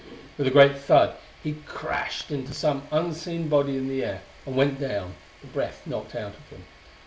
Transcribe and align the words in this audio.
With 0.35 0.47
a 0.47 0.49
great 0.49 0.79
thud 0.79 1.13
he 1.43 1.53
crashed 1.67 2.31
into 2.31 2.55
some 2.55 2.87
unseen 2.91 3.49
body 3.49 3.77
in 3.77 3.87
the 3.87 4.03
air, 4.03 4.23
and 4.47 4.55
went 4.55 4.79
down, 4.79 5.13
the 5.41 5.45
breath 5.47 5.85
knocked 5.85 6.15
out 6.15 6.33
of 6.35 6.49
him. 6.49 6.65